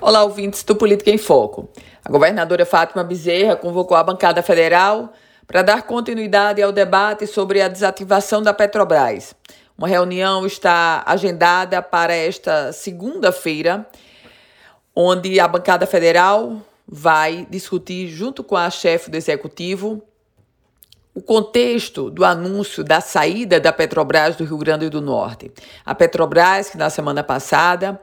Olá, 0.00 0.22
ouvintes 0.22 0.62
do 0.62 0.76
Política 0.76 1.10
em 1.10 1.18
Foco. 1.18 1.68
A 2.04 2.08
governadora 2.08 2.64
Fátima 2.64 3.02
Bezerra 3.02 3.56
convocou 3.56 3.96
a 3.96 4.04
bancada 4.04 4.40
federal 4.44 5.12
para 5.44 5.60
dar 5.60 5.82
continuidade 5.82 6.62
ao 6.62 6.70
debate 6.70 7.26
sobre 7.26 7.60
a 7.60 7.66
desativação 7.66 8.40
da 8.40 8.54
Petrobras. 8.54 9.34
Uma 9.76 9.88
reunião 9.88 10.46
está 10.46 11.02
agendada 11.04 11.82
para 11.82 12.14
esta 12.14 12.72
segunda-feira, 12.72 13.88
onde 14.94 15.40
a 15.40 15.48
bancada 15.48 15.84
federal 15.84 16.62
vai 16.86 17.44
discutir, 17.50 18.06
junto 18.06 18.44
com 18.44 18.56
a 18.56 18.70
chefe 18.70 19.10
do 19.10 19.16
executivo, 19.16 20.00
o 21.12 21.20
contexto 21.20 22.08
do 22.08 22.24
anúncio 22.24 22.84
da 22.84 23.00
saída 23.00 23.58
da 23.58 23.72
Petrobras 23.72 24.36
do 24.36 24.44
Rio 24.44 24.58
Grande 24.58 24.88
do 24.88 25.00
Norte. 25.00 25.50
A 25.84 25.92
Petrobras, 25.92 26.70
que 26.70 26.78
na 26.78 26.88
semana 26.88 27.24
passada 27.24 28.00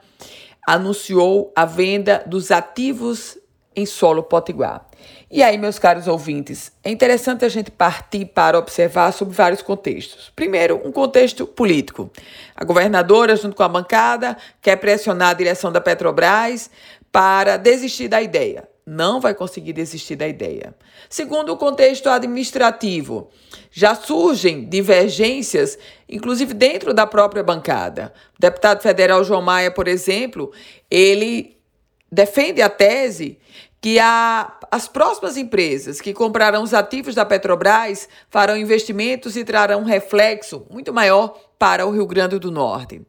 anunciou 0.65 1.51
a 1.55 1.65
venda 1.65 2.23
dos 2.25 2.51
ativos 2.51 3.37
em 3.75 3.85
solo 3.85 4.23
potiguar. 4.23 4.87
E 5.29 5.43
aí, 5.43 5.57
meus 5.57 5.77
caros 5.77 6.07
ouvintes, 6.07 6.71
é 6.83 6.89
interessante 6.89 7.43
a 7.43 7.49
gente 7.49 7.69
partir 7.69 8.25
para 8.25 8.57
observar 8.57 9.11
sobre 9.11 9.35
vários 9.35 9.61
contextos. 9.61 10.31
Primeiro, 10.35 10.81
um 10.85 10.91
contexto 10.91 11.45
político. 11.45 12.09
A 12.55 12.63
governadora, 12.63 13.35
junto 13.35 13.55
com 13.55 13.63
a 13.63 13.67
bancada, 13.67 14.37
quer 14.61 14.77
pressionar 14.77 15.29
a 15.29 15.33
direção 15.33 15.71
da 15.71 15.81
Petrobras 15.81 16.69
para 17.11 17.57
desistir 17.57 18.07
da 18.07 18.21
ideia 18.21 18.74
não 18.85 19.19
vai 19.19 19.33
conseguir 19.33 19.73
desistir 19.73 20.15
da 20.15 20.27
ideia. 20.27 20.75
Segundo 21.09 21.51
o 21.51 21.57
contexto 21.57 22.07
administrativo, 22.07 23.29
já 23.71 23.95
surgem 23.95 24.65
divergências, 24.65 25.77
inclusive 26.07 26.53
dentro 26.53 26.93
da 26.93 27.07
própria 27.07 27.41
bancada. 27.41 28.13
O 28.37 28.41
deputado 28.41 28.81
federal 28.81 29.23
João 29.23 29.41
Maia, 29.41 29.71
por 29.71 29.87
exemplo, 29.87 30.51
ele 30.89 31.57
defende 32.11 32.61
a 32.61 32.69
tese 32.69 33.39
que 33.81 33.99
a, 33.99 34.57
as 34.71 34.87
próximas 34.87 35.37
empresas 35.37 35.99
que 35.99 36.13
comprarão 36.13 36.63
os 36.63 36.73
ativos 36.73 37.13
da 37.13 37.25
Petrobras 37.25 38.07
farão 38.29 38.57
investimentos 38.57 39.35
e 39.35 39.43
trarão 39.43 39.81
um 39.81 39.85
reflexo 39.85 40.65
muito 40.71 40.93
maior 40.93 41.39
para 41.57 41.85
o 41.85 41.91
Rio 41.91 42.05
Grande 42.05 42.39
do 42.39 42.51
Norte. 42.51 43.01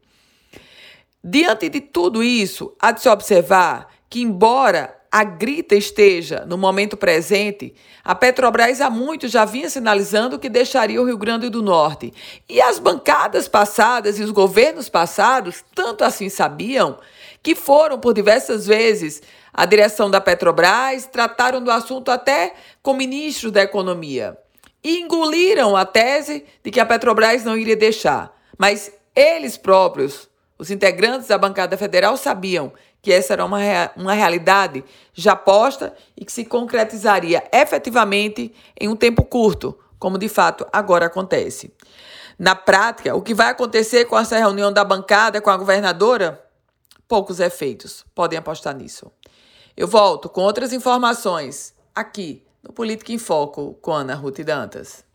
Diante 1.23 1.69
de 1.69 1.81
tudo 1.81 2.23
isso, 2.23 2.75
há 2.79 2.93
de 2.93 3.03
se 3.03 3.09
observar 3.09 3.89
que, 4.09 4.21
embora 4.21 4.95
a 5.17 5.25
grita 5.25 5.75
esteja 5.75 6.45
no 6.47 6.59
momento 6.59 6.95
presente, 6.95 7.75
a 8.05 8.15
Petrobras 8.15 8.83
há 8.83 8.91
muito 8.91 9.29
já 9.29 9.47
vinha 9.47 9.71
sinalizando 9.71 10.39
que 10.39 10.51
deixaria 10.51 11.01
o 11.01 11.07
Rio 11.07 11.17
Grande 11.17 11.49
do 11.49 11.63
Norte. 11.63 12.13
E 12.47 12.61
as 12.61 12.79
bancadas 12.79 13.49
passadas 13.49 14.19
e 14.19 14.23
os 14.23 14.31
governos 14.31 14.91
passados 14.91 15.65
tanto 15.75 16.05
assim 16.05 16.29
sabiam 16.29 16.99
que 17.43 17.55
foram 17.55 17.99
por 17.99 18.13
diversas 18.13 18.67
vezes 18.67 19.23
a 19.55 19.65
direção 19.65 20.11
da 20.11 20.21
Petrobras, 20.21 21.07
trataram 21.07 21.65
do 21.65 21.71
assunto 21.71 22.11
até 22.11 22.53
com 22.83 22.93
ministros 22.93 23.51
da 23.51 23.63
Economia 23.63 24.37
e 24.85 25.01
engoliram 25.01 25.75
a 25.75 25.87
tese 25.87 26.45
de 26.63 26.71
que 26.71 26.79
a 26.79 26.85
Petrobras 26.85 27.43
não 27.43 27.57
iria 27.57 27.75
deixar. 27.75 28.39
Mas 28.59 28.93
eles 29.15 29.57
próprios, 29.57 30.29
os 30.59 30.71
integrantes 30.71 31.29
da 31.29 31.39
bancada 31.39 31.77
federal, 31.77 32.17
sabiam 32.17 32.73
que 33.03 33.13
essa 33.13 33.35
era 33.35 33.45
uma, 33.45 33.59
uma 33.97 34.15
realidade 34.15 34.85
já 35.15 35.37
posta 35.37 35.95
e 36.17 36.25
que 36.25 36.33
se 36.33 36.45
concretizaria 36.45 37.45
efetivamente 37.53 38.55
em 38.81 38.89
um 38.89 38.97
tempo 38.97 39.25
curto, 39.25 39.79
como 39.99 40.19
de 40.19 40.29
fato 40.29 40.67
agora 40.73 41.07
acontece. 41.07 41.73
Na 42.39 42.55
prática, 42.55 43.15
o 43.15 43.23
que 43.23 43.33
vai 43.33 43.49
acontecer 43.49 44.05
com 44.07 44.19
essa 44.19 44.37
reunião 44.37 44.73
da 44.73 44.85
bancada 44.85 45.41
com 45.41 45.51
a 45.51 45.57
governadora? 45.57 46.43
Poucos 47.09 47.39
efeitos, 47.39 48.05
podem 48.15 48.39
apostar 48.39 48.77
nisso. 48.77 49.11
Eu 49.77 49.87
volto 49.87 50.29
com 50.29 50.41
outras 50.41 50.73
informações 50.73 51.75
aqui 51.95 52.45
no 52.63 52.73
Política 52.73 53.13
em 53.13 53.19
Foco 53.19 53.75
com 53.81 53.93
Ana 53.93 54.15
Ruth 54.15 54.41
Dantas. 54.41 55.06